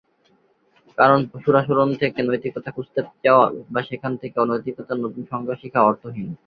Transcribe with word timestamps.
কারণ 0.97 1.19
পশুর 1.31 1.55
আচরণ 1.55 1.89
থেকে 1.95 2.19
নৈতিকতা 2.21 2.69
খুজতে 2.71 2.99
যাওয়া 3.25 3.45
বা 3.73 3.81
সেখান 3.89 4.11
থেকে 4.21 4.37
নৈতিকতার 4.43 4.97
নতুন 5.03 5.23
সংজ্ঞা 5.31 5.55
শিখা 5.61 5.79
অর্থহীন। 5.83 6.29